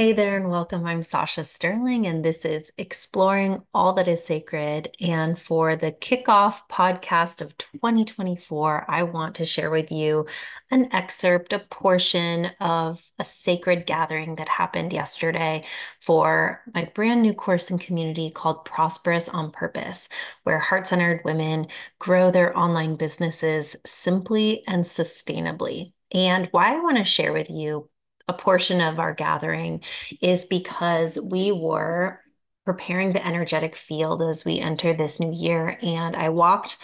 [0.00, 0.86] Hey there and welcome.
[0.86, 4.96] I'm Sacha Sterling, and this is Exploring All That Is Sacred.
[4.98, 10.24] And for the kickoff podcast of 2024, I want to share with you
[10.70, 15.64] an excerpt, a portion of a sacred gathering that happened yesterday
[16.00, 20.08] for my brand new course and community called Prosperous on Purpose,
[20.44, 21.66] where heart centered women
[21.98, 25.92] grow their online businesses simply and sustainably.
[26.10, 27.90] And why I want to share with you
[28.28, 29.82] a portion of our gathering
[30.20, 32.20] is because we were
[32.64, 35.78] preparing the energetic field as we enter this new year.
[35.82, 36.78] And I walked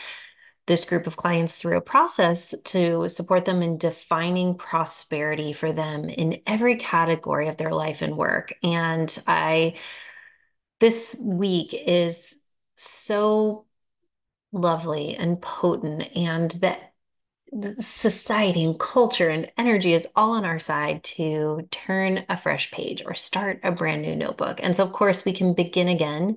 [0.66, 6.08] this group of clients through a process to support them in defining prosperity for them
[6.08, 8.52] in every category of their life and work.
[8.64, 9.76] And I,
[10.80, 12.40] this week is
[12.74, 13.66] so
[14.50, 16.94] lovely and potent, and that
[17.78, 23.02] society and culture and energy is all on our side to turn a fresh page
[23.06, 24.60] or start a brand new notebook.
[24.62, 26.36] And so, of course, we can begin again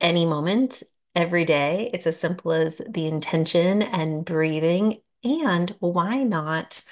[0.00, 0.82] any moment,
[1.14, 1.90] every day.
[1.92, 4.98] It's as simple as the intention and breathing.
[5.24, 6.82] And why not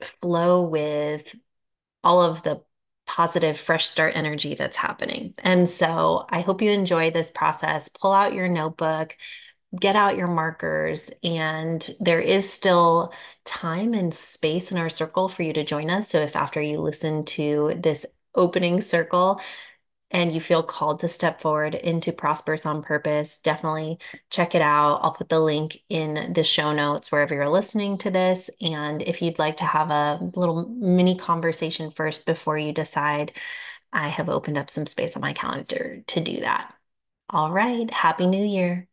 [0.00, 1.34] flow with
[2.02, 2.62] all of the
[3.06, 5.34] positive fresh start energy that's happening.
[5.38, 7.88] And so I hope you enjoy this process.
[7.88, 9.16] Pull out your notebook,
[9.78, 13.12] get out your markers and there is still
[13.44, 16.08] time and space in our circle for you to join us.
[16.10, 19.40] So if after you listen to this opening circle
[20.10, 23.98] and you feel called to step forward into Prosperous on Purpose, definitely
[24.30, 25.00] check it out.
[25.02, 28.50] I'll put the link in the show notes wherever you're listening to this.
[28.60, 33.32] And if you'd like to have a little mini conversation first before you decide,
[33.92, 36.74] I have opened up some space on my calendar to do that.
[37.30, 37.90] All right.
[37.90, 38.88] Happy New Year.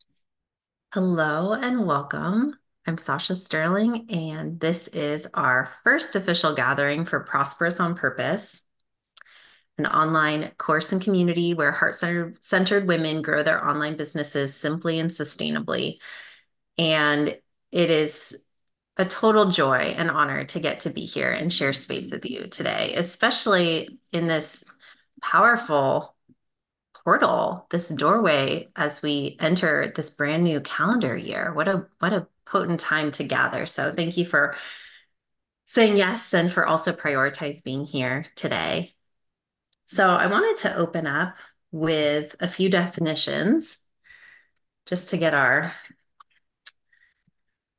[0.91, 2.57] Hello and welcome.
[2.87, 8.63] I'm Sacha Sterling, and this is our first official gathering for Prosperous on Purpose,
[9.77, 11.95] an online course and community where heart
[12.41, 15.99] centered women grow their online businesses simply and sustainably.
[16.79, 17.37] And
[17.71, 18.41] it is
[18.97, 22.47] a total joy and honor to get to be here and share space with you
[22.47, 24.63] today, especially in this
[25.21, 26.15] powerful
[27.03, 31.53] portal, this doorway as we enter this brand new calendar year.
[31.53, 33.65] What a what a potent time to gather.
[33.65, 34.55] So thank you for
[35.65, 38.95] saying yes and for also prioritize being here today.
[39.85, 41.35] So I wanted to open up
[41.71, 43.83] with a few definitions
[44.85, 45.73] just to get our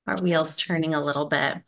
[0.06, 1.58] our wheels turning a little bit.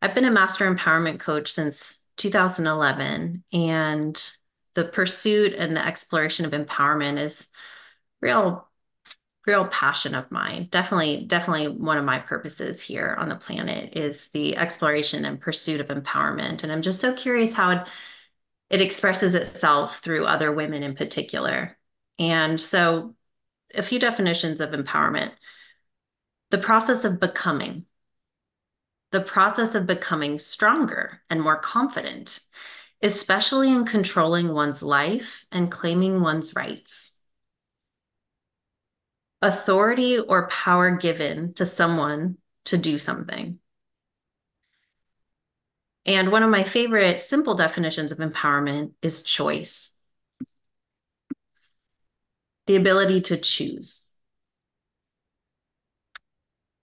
[0.00, 4.32] I've been a master empowerment coach since 2011 and
[4.76, 7.48] the pursuit and the exploration of empowerment is
[8.20, 8.68] real
[9.46, 10.68] real passion of mine.
[10.70, 15.80] Definitely definitely one of my purposes here on the planet is the exploration and pursuit
[15.80, 16.62] of empowerment.
[16.62, 17.88] And i'm just so curious how it,
[18.70, 21.76] it expresses itself through other women in particular.
[22.18, 23.14] And so
[23.74, 25.32] a few definitions of empowerment.
[26.50, 27.86] The process of becoming.
[29.10, 32.40] The process of becoming stronger and more confident
[33.02, 37.20] especially in controlling one's life and claiming one's rights.
[39.42, 43.58] Authority or power given to someone to do something.
[46.04, 49.92] And one of my favorite simple definitions of empowerment is choice
[52.66, 54.12] the ability to choose.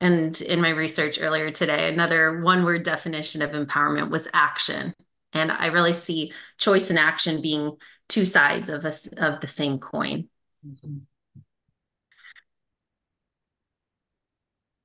[0.01, 4.93] And in my research earlier today, another one word definition of empowerment was action.
[5.33, 7.77] And I really see choice and action being
[8.07, 10.29] two sides of a, of the same coin.
[10.65, 10.97] Mm-hmm.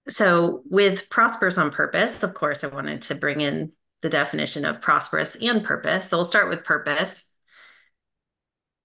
[0.09, 4.81] So with prosperous on purpose, of course, I wanted to bring in the definition of
[4.81, 6.09] prosperous and purpose.
[6.09, 7.25] So we'll start with purpose.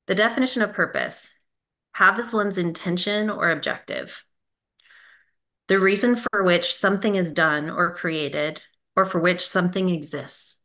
[0.08, 1.32] The definition of purpose
[1.94, 4.26] have as one's intention or objective.
[5.68, 8.62] The reason for which something is done or created,
[8.98, 10.58] or for which something exists.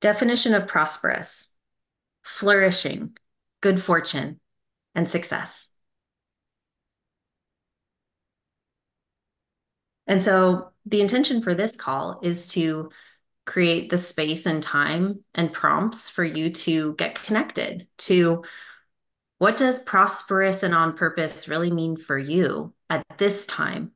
[0.00, 1.52] Definition of prosperous
[2.22, 3.16] flourishing,
[3.60, 4.38] good fortune,
[4.94, 5.70] and success.
[10.06, 12.90] And so the intention for this call is to
[13.44, 18.44] create the space and time and prompts for you to get connected to
[19.38, 23.92] what does prosperous and on purpose really mean for you at this time?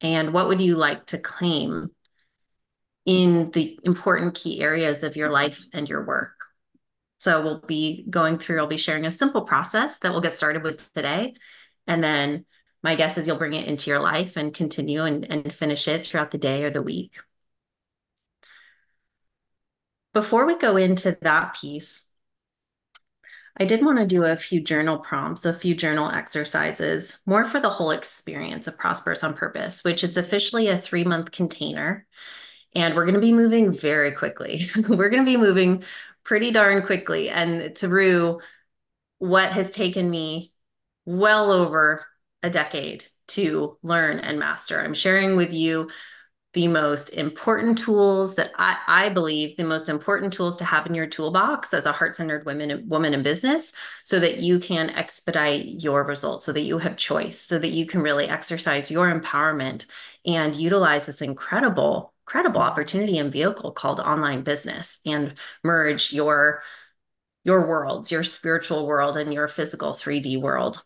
[0.00, 1.90] And what would you like to claim
[3.04, 6.32] in the important key areas of your life and your work.
[7.18, 10.62] So we'll be going through, I'll be sharing a simple process that we'll get started
[10.62, 11.34] with today.
[11.86, 12.44] And then
[12.82, 16.04] my guess is you'll bring it into your life and continue and, and finish it
[16.04, 17.12] throughout the day or the week.
[20.12, 22.08] before we go into that piece,
[23.56, 27.60] I did want to do a few journal prompts, a few journal exercises, more for
[27.60, 32.06] the whole experience of Prosperous on Purpose, which it's officially a three month container.
[32.74, 34.60] And we're going to be moving very quickly.
[34.88, 35.84] we're going to be moving
[36.24, 38.40] pretty darn quickly and through
[39.18, 40.52] what has taken me
[41.04, 42.06] well over
[42.42, 44.80] a decade to learn and master.
[44.80, 45.90] I'm sharing with you
[46.52, 50.94] the most important tools that I, I believe the most important tools to have in
[50.94, 53.72] your toolbox as a heart-centered woman woman in business
[54.04, 57.86] so that you can expedite your results so that you have choice so that you
[57.86, 59.86] can really exercise your empowerment
[60.26, 66.62] and utilize this incredible incredible opportunity and vehicle called online business and merge your
[67.44, 70.82] your worlds your spiritual world and your physical 3d world.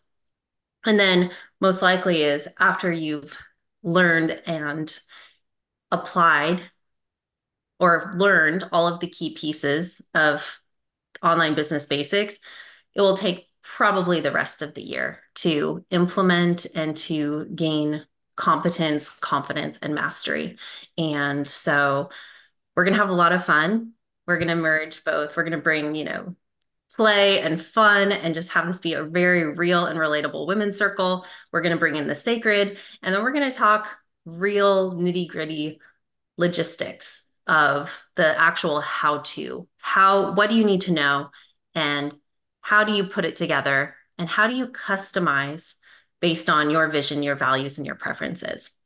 [0.85, 3.39] And then most likely is after you've
[3.81, 4.93] learned and
[5.89, 6.63] applied
[7.79, 10.59] or learned all of the key pieces of
[11.23, 12.39] online business basics,
[12.93, 18.05] it will take probably the rest of the year to implement and to gain
[18.37, 20.57] competence, confidence, and mastery.
[20.97, 22.09] And so
[22.75, 23.91] we're going to have a lot of fun.
[24.25, 25.35] We're going to merge both.
[25.35, 26.35] We're going to bring, you know,
[26.95, 31.25] play and fun and just have this be a very real and relatable women's circle.
[31.51, 33.87] We're going to bring in the sacred and then we're going to talk
[34.25, 35.79] real nitty gritty
[36.37, 41.29] logistics of the actual how to how what do you need to know
[41.73, 42.13] and
[42.61, 45.75] how do you put it together and how do you customize
[46.19, 48.77] based on your vision your values and your preferences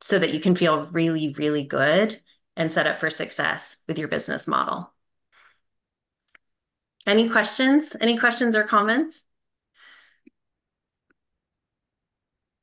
[0.00, 2.20] so that you can feel really really good
[2.56, 4.92] and set up for success with your business model.
[7.06, 7.94] Any questions?
[8.00, 9.24] Any questions or comments?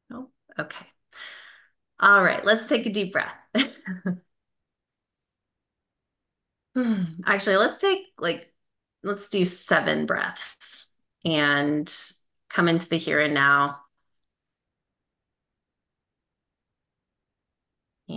[0.10, 0.30] No?
[0.60, 0.86] Okay.
[2.00, 3.34] All right, let's take a deep breath.
[7.26, 8.52] Actually, let's take like,
[9.04, 10.92] let's do seven breaths
[11.24, 11.92] and
[12.50, 13.80] come into the here and now.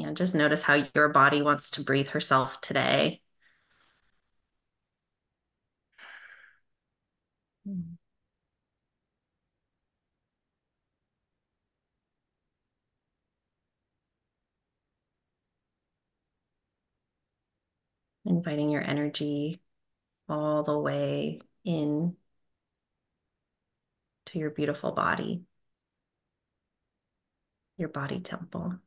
[0.04, 3.22] And just notice how your body wants to breathe herself today.
[18.24, 19.60] Inviting your energy
[20.28, 22.16] all the way in
[24.26, 25.44] to your beautiful body,
[27.76, 28.78] your body temple.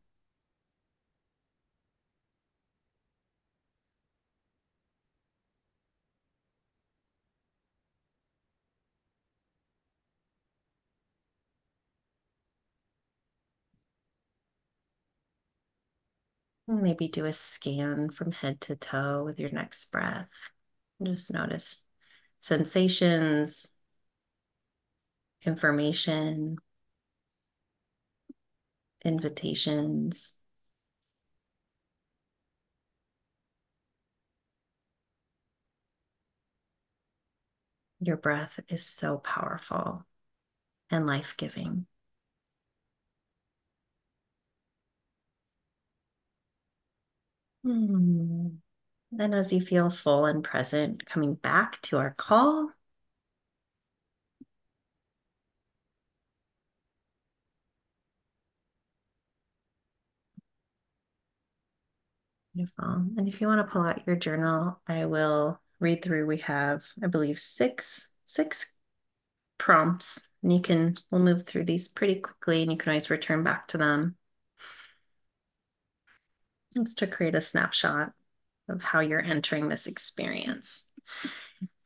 [16.71, 20.27] Maybe do a scan from head to toe with your next breath.
[21.01, 21.81] Just notice
[22.38, 23.74] sensations,
[25.44, 26.57] information,
[29.04, 30.44] invitations.
[38.00, 40.06] Your breath is so powerful
[40.92, 41.88] and life giving.
[47.69, 48.62] And
[49.36, 52.71] as you feel full and present, coming back to our call.
[62.56, 63.06] Beautiful.
[63.18, 66.26] And if you want to pull out your journal, I will read through.
[66.26, 68.78] We have, I believe, six six
[69.59, 70.30] prompts.
[70.44, 73.69] And you can, we'll move through these pretty quickly and you can always return back
[73.69, 74.18] to them.
[76.76, 78.11] It's to create a snapshot
[78.68, 80.90] of how you're entering this experience.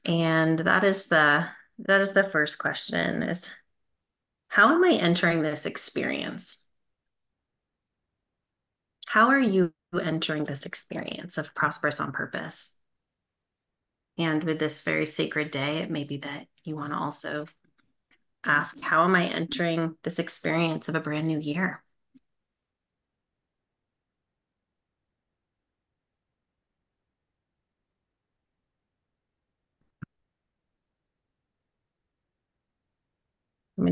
[0.06, 1.48] And that is the
[1.80, 3.50] that is the first question is
[4.50, 6.68] how am I entering this experience?
[9.08, 12.78] How are you entering this experience of prosperous on purpose?
[14.18, 17.48] And with this very sacred day, it may be that you want to also
[18.44, 21.84] ask, how am I entering this experience of a brand new year?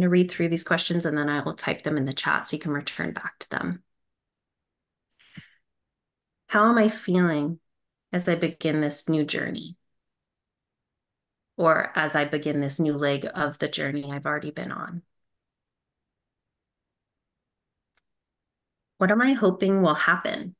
[0.01, 2.45] Going to read through these questions and then I will type them in the chat
[2.45, 3.83] so you can return back to them.
[6.47, 7.59] How am I feeling
[8.11, 9.77] as I begin this new journey?
[11.55, 15.03] Or as I begin this new leg of the journey I've already been on?
[18.97, 20.55] What am I hoping will happen?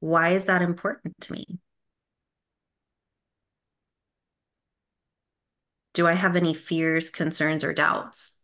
[0.00, 1.58] Why is that important to me?
[5.94, 8.40] Do I have any fears, concerns, or doubts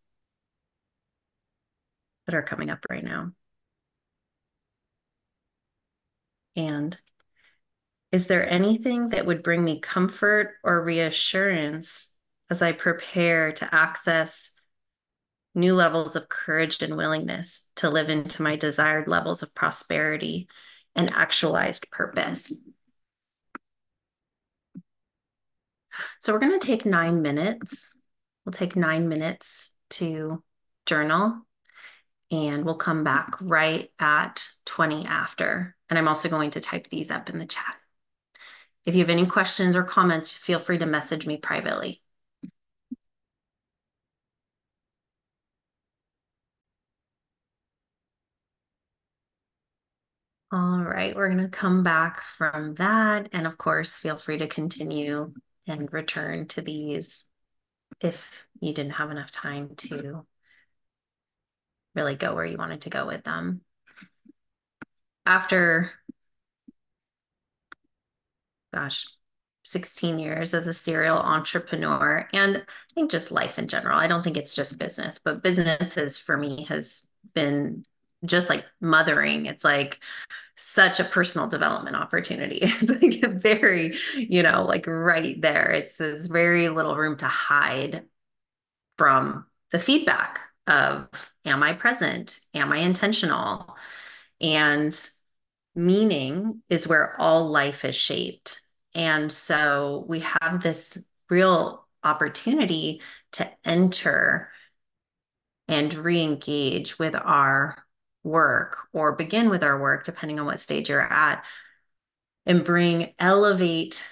[2.27, 3.33] that are coming up right now?
[6.57, 6.99] And
[8.13, 12.15] is there anything that would bring me comfort or reassurance
[12.51, 14.53] as I prepare to access
[15.55, 20.49] new levels of courage and willingness to live into my desired levels of prosperity
[20.95, 22.59] and actualized purpose?
[26.21, 27.95] So we're going to take nine minutes.
[28.45, 30.43] We'll take nine minutes to
[30.87, 31.43] journal
[32.31, 35.77] and we'll come back right at 20 after.
[35.89, 37.77] And I'm also going to type these up in the chat.
[38.85, 42.03] If you have any questions or comments, feel free to message me privately.
[50.53, 53.29] All right, we're going to come back from that.
[53.33, 55.33] And of course, feel free to continue
[55.67, 57.27] and return to these
[58.01, 60.25] if you didn't have enough time to
[61.95, 63.63] really go where you wanted to go with them.
[65.25, 65.91] After,
[68.73, 69.07] gosh,
[69.65, 73.99] 16 years as a serial entrepreneur, and I think just life in general.
[73.99, 77.85] I don't think it's just business, but businesses for me has been
[78.25, 79.47] just like mothering.
[79.47, 79.99] It's like
[80.57, 82.61] such a personal development opportunity.
[82.63, 85.71] It's like very, you know, like right there.
[85.71, 88.05] It's there's very little room to hide
[88.97, 91.09] from the feedback of
[91.45, 92.39] am I present?
[92.55, 93.77] Am I intentional?
[94.41, 94.99] And
[95.75, 98.63] meaning is where all life is shaped.
[98.95, 104.51] And so we have this real opportunity to enter
[105.69, 107.86] and re engage with our
[108.27, 111.45] work or begin with our work, depending on what stage you're at,
[112.45, 114.07] and bring, elevate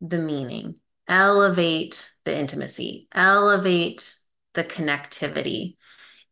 [0.00, 4.14] the meaning, elevate the intimacy, elevate
[4.54, 5.76] the connectivity.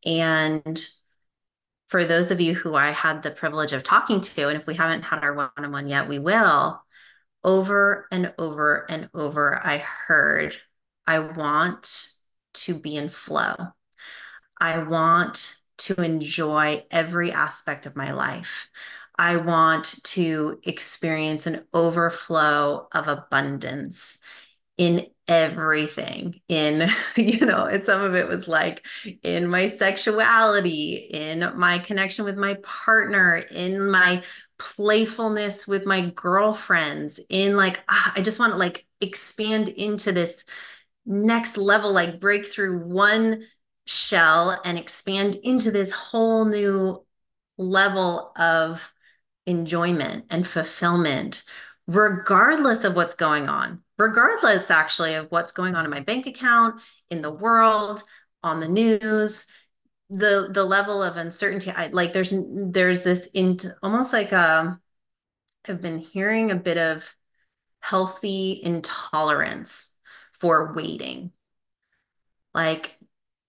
[0.04, 0.82] And
[1.88, 4.74] for those of you who I had the privilege of talking to, and if we
[4.74, 6.82] haven't had our one on one yet, we will.
[7.44, 10.56] Over and over and over, I heard,
[11.06, 12.08] I want
[12.54, 13.54] to be in flow.
[14.58, 18.68] I want to enjoy every aspect of my life.
[19.18, 24.18] I want to experience an overflow of abundance
[24.78, 28.86] in everything in you know and some of it was like
[29.22, 34.22] in my sexuality in my connection with my partner in my
[34.58, 40.44] playfulness with my girlfriends in like ah, i just want to like expand into this
[41.06, 43.42] next level like break through one
[43.86, 47.04] shell and expand into this whole new
[47.56, 48.92] level of
[49.46, 51.44] enjoyment and fulfillment,
[51.86, 56.80] regardless of what's going on, regardless actually of what's going on in my bank account,
[57.10, 58.02] in the world,
[58.42, 59.46] on the news.
[60.08, 64.80] The the level of uncertainty, I like there's there's this in almost like a um,
[65.68, 67.12] I've been hearing a bit of
[67.80, 69.92] healthy intolerance
[70.32, 71.32] for waiting.
[72.54, 72.95] Like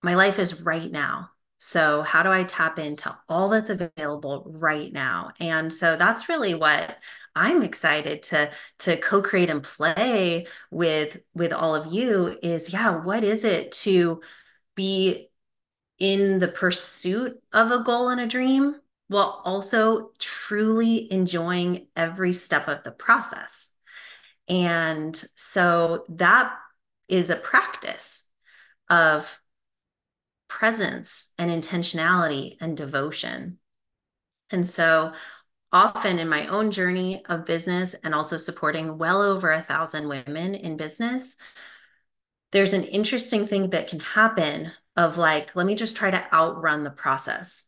[0.07, 1.31] my life is right now.
[1.57, 5.31] So, how do I tap into all that's available right now?
[5.41, 6.97] And so that's really what
[7.35, 8.49] I'm excited to
[8.79, 14.21] to co-create and play with with all of you is yeah, what is it to
[14.75, 15.27] be
[15.99, 18.75] in the pursuit of a goal and a dream
[19.09, 23.73] while also truly enjoying every step of the process.
[24.47, 26.55] And so that
[27.09, 28.25] is a practice
[28.89, 29.41] of
[30.47, 33.59] presence and intentionality and devotion.
[34.49, 35.13] And so
[35.71, 40.55] often in my own journey of business and also supporting well over a thousand women
[40.55, 41.35] in business,
[42.51, 46.83] there's an interesting thing that can happen of like, let me just try to outrun
[46.83, 47.65] the process.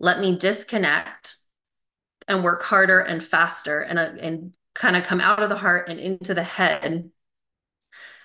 [0.00, 1.36] Let me disconnect
[2.28, 5.88] and work harder and faster and, uh, and kind of come out of the heart
[5.88, 7.10] and into the head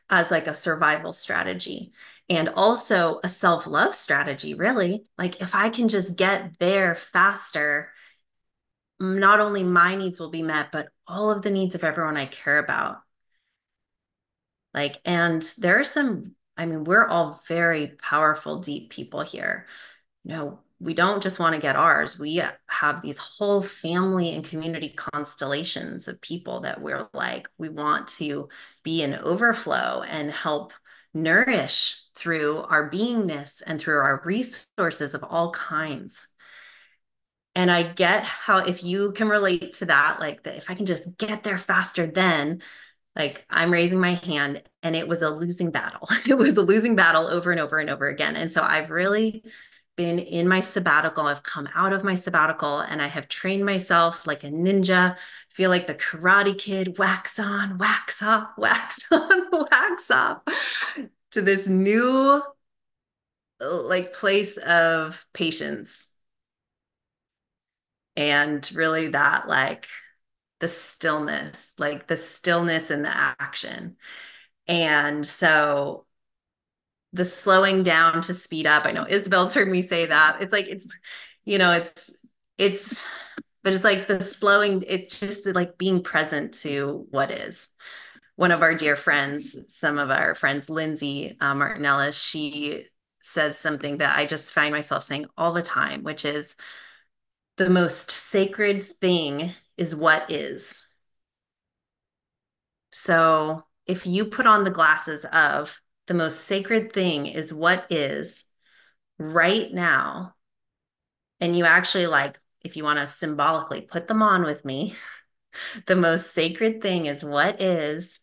[0.10, 1.94] as like a survival strategy
[2.30, 5.06] and also a self love strategy, really.
[5.18, 7.90] Like, if I can just get there faster,
[9.00, 12.26] not only my needs will be met, but all of the needs of everyone I
[12.26, 12.98] care about.
[14.74, 19.68] Like, and there are some, I mean, we're all very powerful, deep people here.
[20.24, 22.18] You know, we don't just want to get ours.
[22.18, 28.08] We have these whole family and community constellations of people that we're like, we want
[28.20, 28.50] to
[28.84, 30.74] be an overflow and help
[31.14, 36.28] nourish through our beingness and through our resources of all kinds.
[37.56, 40.86] And I get how, if you can relate to that, like that, if I can
[40.86, 42.62] just get there faster, then
[43.16, 46.08] like I'm raising my hand and it was a losing battle.
[46.28, 48.36] it was a losing battle over and over and over again.
[48.36, 49.44] And so I've really
[50.02, 51.28] been in my sabbatical.
[51.28, 55.16] I've come out of my sabbatical and I have trained myself like a ninja.
[55.50, 60.42] Feel like the karate kid, wax on, wax off, wax on, wax off
[61.32, 62.42] to this new
[63.60, 66.12] like place of patience.
[68.16, 69.88] And really that like
[70.62, 73.98] the stillness, like the stillness and the action.
[74.68, 76.06] And so
[77.14, 78.86] the slowing down to speed up.
[78.86, 80.42] I know Isabel's heard me say that.
[80.42, 80.88] It's like it's,
[81.46, 82.12] you know, it's
[82.58, 83.06] it's
[83.64, 87.70] but it's like the slowing, it's just like being present to what is.
[88.36, 92.86] One of our dear friends, some of our friends, Lindsay uh, she
[93.22, 96.56] says something that I just find myself saying all the time, which is
[97.58, 100.88] the most sacred thing is what is.
[102.92, 105.80] So if you put on the glasses of
[106.12, 108.44] the most sacred thing is what is
[109.18, 110.36] right now,
[111.40, 114.94] and you actually like, if you want to symbolically put them on with me,
[115.86, 118.20] the most sacred thing is what is,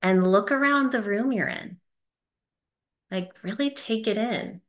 [0.00, 1.76] and look around the room you're in.
[3.10, 4.62] Like, really take it in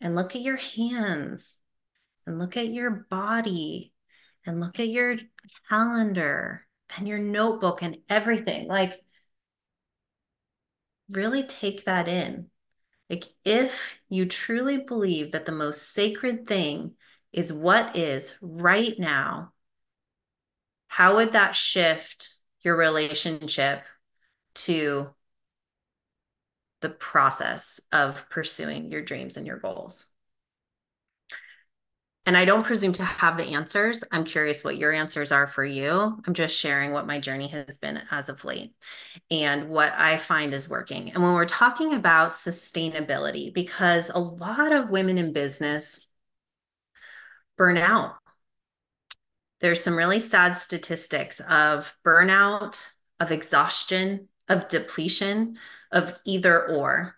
[0.00, 1.58] and look at your hands
[2.26, 3.92] and look at your body
[4.46, 5.18] and look at your
[5.68, 8.66] calendar and your notebook and everything.
[8.66, 8.98] Like,
[11.10, 12.46] really take that in.
[13.08, 16.92] Like, if you truly believe that the most sacred thing
[17.32, 19.52] is what is right now,
[20.88, 23.84] how would that shift your relationship
[24.54, 25.10] to
[26.80, 30.08] the process of pursuing your dreams and your goals?
[32.26, 34.04] And I don't presume to have the answers.
[34.12, 36.20] I'm curious what your answers are for you.
[36.26, 38.72] I'm just sharing what my journey has been as of late
[39.30, 41.10] and what I find is working.
[41.12, 46.06] And when we're talking about sustainability, because a lot of women in business
[47.56, 48.16] burn out.
[49.60, 55.58] There's some really sad statistics of burnout, of exhaustion, of depletion,
[55.92, 57.16] of either or.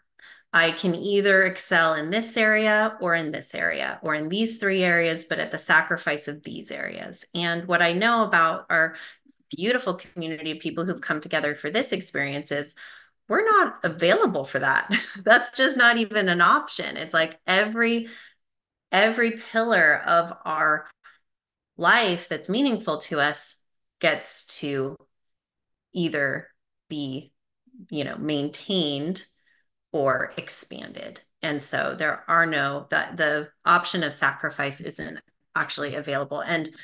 [0.52, 4.82] I can either excel in this area or in this area or in these three
[4.82, 7.24] areas, but at the sacrifice of these areas.
[7.34, 8.96] And what I know about our
[9.50, 12.74] beautiful community of people who've come together for this experience is
[13.28, 14.92] we're not available for that.
[15.24, 16.96] That's just not even an option.
[16.96, 18.08] It's like every
[18.90, 20.86] every pillar of our
[21.78, 23.56] life that's meaningful to us
[24.00, 24.94] gets to
[25.94, 26.48] either
[26.90, 27.32] be
[27.88, 29.24] you know maintained
[29.92, 31.20] or expanded.
[31.42, 35.20] And so there are no that the option of sacrifice isn't
[35.54, 36.40] actually available.
[36.40, 36.74] And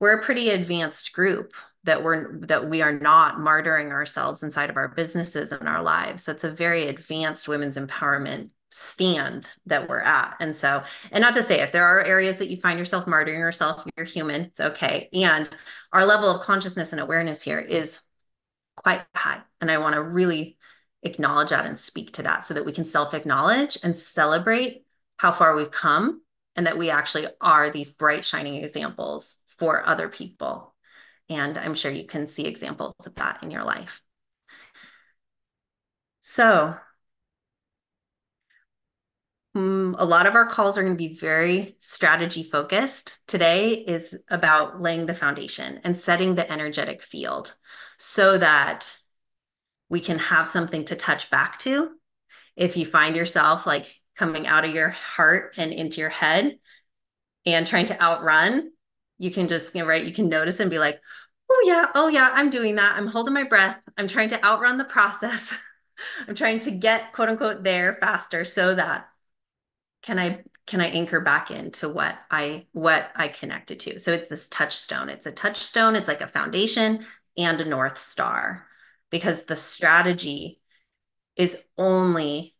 [0.00, 1.52] we're a pretty advanced group
[1.84, 6.24] that we're that we are not martyring ourselves inside of our businesses and our lives.
[6.24, 10.36] That's a very advanced women's empowerment stand that we're at.
[10.40, 13.38] And so, and not to say if there are areas that you find yourself martyring
[13.38, 15.08] yourself, you're human, it's okay.
[15.12, 15.48] And
[15.92, 18.00] our level of consciousness and awareness here is
[18.76, 19.40] quite high.
[19.60, 20.56] And I want to really
[21.02, 24.84] acknowledge that and speak to that so that we can self acknowledge and celebrate
[25.18, 26.22] how far we've come
[26.56, 30.74] and that we actually are these bright, shining examples for other people.
[31.28, 34.02] And I'm sure you can see examples of that in your life.
[36.22, 36.74] So,
[39.54, 43.18] um, a lot of our calls are going to be very strategy focused.
[43.26, 47.54] Today is about laying the foundation and setting the energetic field
[47.98, 48.96] so that
[49.90, 51.90] we can have something to touch back to.
[52.56, 56.58] If you find yourself like coming out of your heart and into your head
[57.44, 58.70] and trying to outrun,
[59.18, 61.00] you can just, you know, right, you can notice and be like,
[61.50, 62.96] oh, yeah, oh, yeah, I'm doing that.
[62.96, 63.78] I'm holding my breath.
[63.98, 65.58] I'm trying to outrun the process.
[66.28, 69.08] I'm trying to get quote unquote there faster so that
[70.02, 73.98] can I can I anchor back into what I what I connected to.
[73.98, 75.10] So it's this touchstone.
[75.10, 77.04] It's a touchstone, it's like a foundation
[77.36, 78.66] and a north star
[79.10, 80.60] because the strategy
[81.36, 82.54] is only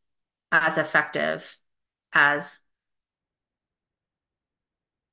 [0.53, 1.57] as effective
[2.13, 2.59] as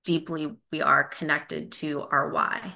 [0.04, 2.74] deeply we are connected to our why.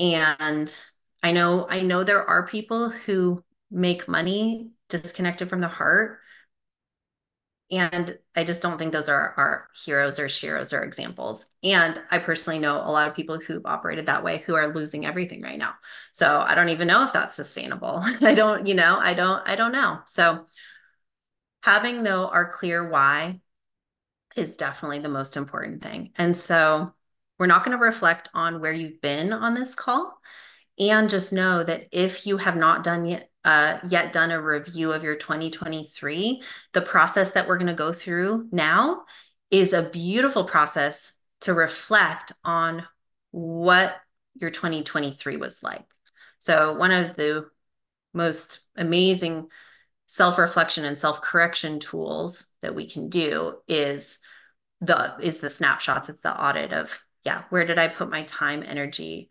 [0.00, 0.84] And
[1.22, 6.20] I know I know there are people who make money disconnected from the heart
[7.70, 11.46] and I just don't think those are our heroes or sheroes or examples.
[11.62, 15.06] And I personally know a lot of people who've operated that way who are losing
[15.06, 15.74] everything right now.
[16.12, 18.00] So I don't even know if that's sustainable.
[18.20, 20.00] I don't, you know, I don't, I don't know.
[20.06, 20.46] So
[21.62, 23.40] having though our clear why
[24.36, 26.10] is definitely the most important thing.
[26.16, 26.92] And so
[27.38, 30.12] we're not going to reflect on where you've been on this call.
[30.78, 34.92] And just know that if you have not done yet, uh, yet done a review
[34.92, 39.02] of your 2023, the process that we're going to go through now
[39.50, 42.84] is a beautiful process to reflect on
[43.30, 43.96] what
[44.34, 45.84] your 2023 was like.
[46.38, 47.46] So, one of the
[48.12, 49.48] most amazing
[50.06, 54.18] self reflection and self correction tools that we can do is
[54.80, 58.62] the is the snapshots it's the audit of yeah where did i put my time
[58.62, 59.30] energy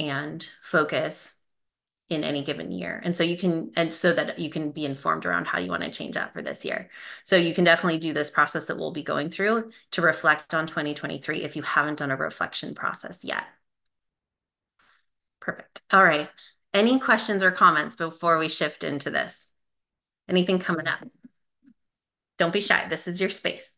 [0.00, 1.36] and focus
[2.08, 3.00] in any given year.
[3.04, 5.84] And so you can and so that you can be informed around how you want
[5.84, 6.90] to change up for this year.
[7.22, 10.66] So you can definitely do this process that we'll be going through to reflect on
[10.66, 13.44] 2023 if you haven't done a reflection process yet.
[15.38, 15.82] Perfect.
[15.92, 16.28] All right.
[16.74, 19.50] Any questions or comments before we shift into this?
[20.28, 21.00] Anything coming up?
[22.38, 22.86] Don't be shy.
[22.88, 23.76] This is your space.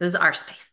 [0.00, 0.71] This is our space.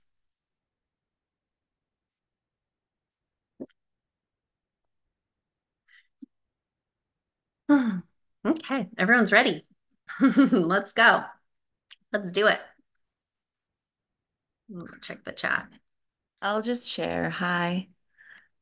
[8.45, 9.65] Okay, everyone's ready.
[10.21, 11.23] Let's go.
[12.12, 12.60] Let's do it.
[15.02, 15.67] Check the chat.
[16.41, 17.30] I'll just share.
[17.30, 17.88] Hi.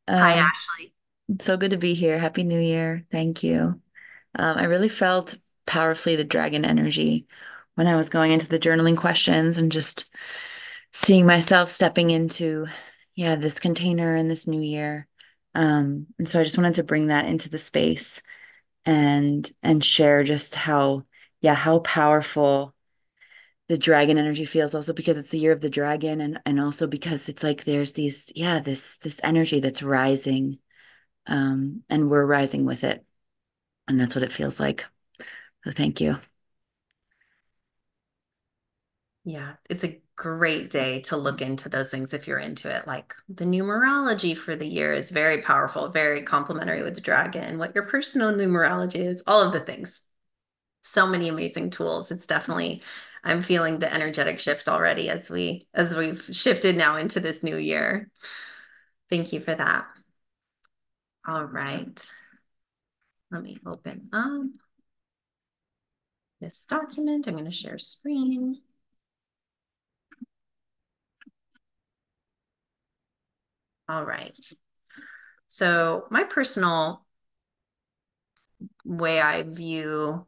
[0.09, 0.93] Hi, um, Ashley.
[1.39, 2.17] so good to be here.
[2.17, 3.05] Happy New Year.
[3.11, 3.81] Thank you.
[4.35, 7.27] Um, I really felt powerfully the dragon energy
[7.75, 10.09] when I was going into the journaling questions and just
[10.93, 12.65] seeing myself stepping into
[13.15, 15.07] yeah this container in this new year
[15.53, 18.21] um and so i just wanted to bring that into the space
[18.87, 21.05] and and share just how
[21.41, 22.75] yeah how powerful
[23.69, 26.87] the dragon energy feels also because it's the year of the dragon and and also
[26.87, 30.59] because it's like there's these yeah this this energy that's rising
[31.27, 33.05] um and we're rising with it.
[33.87, 34.85] And that's what it feels like.
[35.65, 36.17] So thank you.
[39.23, 42.85] Yeah it's a great day to look into those things if you're into it.
[42.87, 47.75] Like the numerology for the year is very powerful, very complementary with the dragon, what
[47.75, 50.01] your personal numerology is, all of the things.
[50.81, 52.11] So many amazing tools.
[52.11, 52.81] It's definitely
[53.23, 57.57] I'm feeling the energetic shift already as we as we've shifted now into this new
[57.57, 58.09] year.
[59.09, 59.85] Thank you for that.
[61.27, 62.13] All right.
[63.31, 64.47] Let me open up
[66.39, 67.27] this document.
[67.27, 68.61] I'm going to share screen.
[73.89, 74.37] All right.
[75.47, 77.05] So my personal
[78.83, 80.25] way I view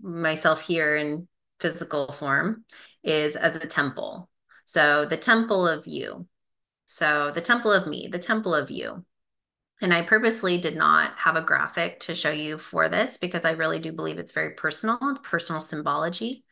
[0.00, 1.28] myself here in
[1.60, 2.64] physical form
[3.02, 4.28] is as a temple.
[4.64, 6.26] So the temple of you.
[6.84, 9.04] So the temple of me, the temple of you.
[9.80, 13.50] And I purposely did not have a graphic to show you for this because I
[13.52, 16.44] really do believe it's very personal, personal symbology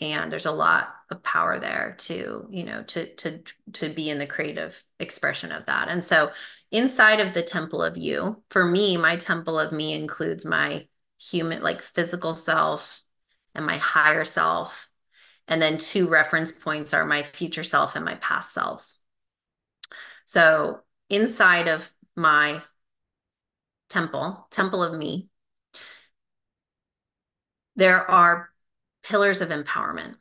[0.00, 3.40] and there's a lot of power there to you know to to
[3.72, 5.88] to be in the creative expression of that.
[5.88, 6.30] And so
[6.70, 10.86] inside of the temple of you for me my temple of me includes my
[11.18, 13.00] human like physical self
[13.54, 14.88] and my higher self.
[15.46, 19.00] And then two reference points are my future self and my past selves.
[20.24, 22.62] So inside of my
[23.88, 25.28] temple temple of me
[27.76, 28.50] there are
[29.02, 30.16] pillars of empowerment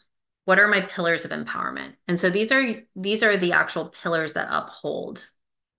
[0.46, 1.94] what are my pillars of empowerment?
[2.08, 5.28] And so these are these are the actual pillars that uphold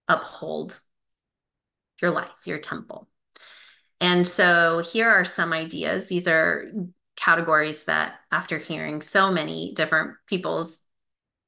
[0.08, 0.80] uphold
[2.00, 3.08] your life your temple.
[4.00, 6.08] And so here are some ideas.
[6.08, 6.66] These are
[7.16, 10.80] categories that after hearing so many different people's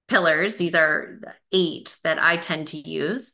[0.07, 1.09] pillars these are
[1.51, 3.33] eight that i tend to use.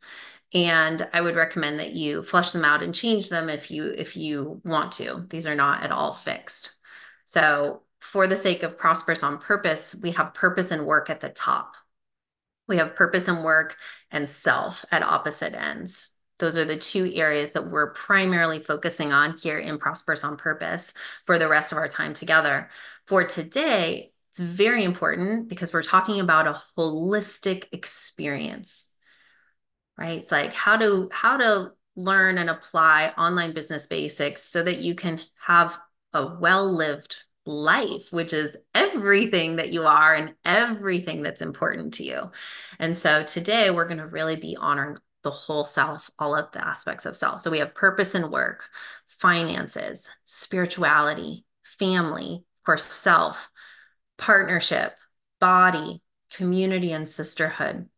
[0.55, 4.17] And i would recommend that you flush them out and change them if you if
[4.17, 5.27] you want to.
[5.29, 6.77] These are not at all fixed.
[7.25, 11.29] So for the sake of prosperous on purpose, we have purpose and work at the
[11.29, 11.77] top.
[12.67, 13.77] We have purpose and work
[14.11, 16.11] and self at opposite ends.
[16.41, 20.93] Those are the two areas that we're primarily focusing on here in Prosperous on Purpose
[21.25, 22.71] for the rest of our time together.
[23.07, 28.89] For today, it's very important because we're talking about a holistic experience,
[29.97, 30.19] right?
[30.19, 34.97] It's like how to how to learn and apply online business basics so that you
[34.97, 35.79] can have
[36.13, 42.31] a well-lived life, which is everything that you are and everything that's important to you.
[42.79, 46.65] And so today we're going to really be honoring the whole self, all of the
[46.67, 47.41] aspects of self.
[47.41, 48.65] So we have purpose and work,
[49.07, 53.51] finances, spirituality, family, of course, self,
[54.19, 54.97] partnership,
[55.41, 56.03] body,
[56.33, 57.89] community, and sisterhood.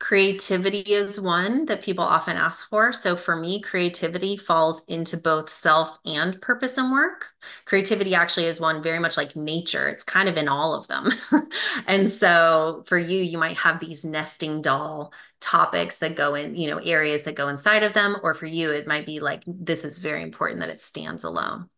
[0.00, 2.90] Creativity is one that people often ask for.
[2.90, 7.28] So for me, creativity falls into both self and purpose and work.
[7.66, 11.10] Creativity actually is one very much like nature, it's kind of in all of them.
[11.86, 16.70] and so for you, you might have these nesting doll topics that go in, you
[16.70, 18.16] know, areas that go inside of them.
[18.22, 21.68] Or for you, it might be like, this is very important that it stands alone.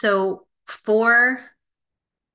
[0.00, 1.40] So for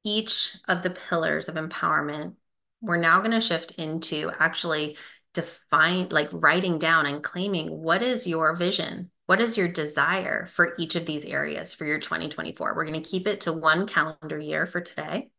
[0.03, 2.35] each of the pillars of empowerment,
[2.81, 4.97] we're now going to shift into actually
[5.33, 9.11] define, like writing down and claiming what is your vision?
[9.27, 12.75] What is your desire for each of these areas for your 2024?
[12.75, 15.29] We're going to keep it to one calendar year for today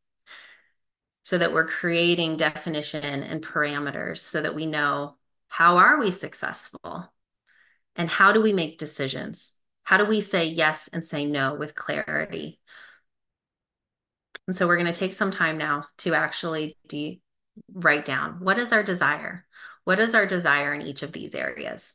[1.24, 5.16] so that we're creating definition and parameters so that we know
[5.48, 7.12] how are we successful
[7.96, 9.53] and how do we make decisions
[9.84, 12.58] how do we say yes and say no with clarity?
[14.46, 17.20] And so we're going to take some time now to actually de-
[17.72, 19.46] write down what is our desire?
[19.84, 21.94] What is our desire in each of these areas?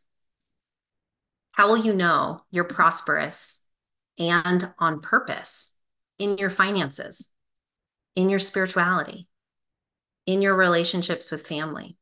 [1.54, 3.60] How will you know you're prosperous
[4.18, 5.74] and on purpose
[6.18, 7.30] in your finances,
[8.16, 9.28] in your spirituality,
[10.26, 11.98] in your relationships with family?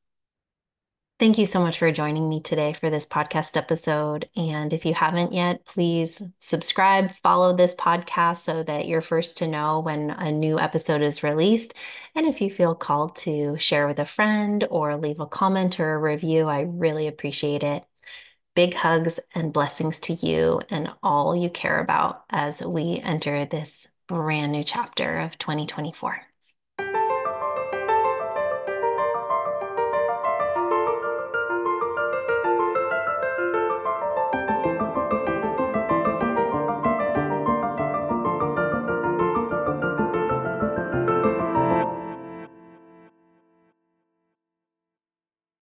[1.20, 4.30] Thank you so much for joining me today for this podcast episode.
[4.36, 9.48] And if you haven't yet, please subscribe, follow this podcast so that you're first to
[9.48, 11.74] know when a new episode is released.
[12.14, 15.96] And if you feel called to share with a friend or leave a comment or
[15.96, 17.84] a review, I really appreciate it.
[18.54, 23.88] Big hugs and blessings to you and all you care about as we enter this
[24.08, 26.27] brand new chapter of 2024.